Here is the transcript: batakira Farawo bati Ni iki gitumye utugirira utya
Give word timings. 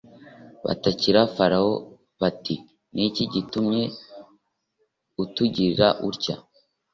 batakira 0.65 1.21
Farawo 1.35 1.73
bati 2.21 2.55
Ni 2.93 3.01
iki 3.09 3.23
gitumye 3.33 3.83
utugirira 5.23 5.87
utya 6.09 6.35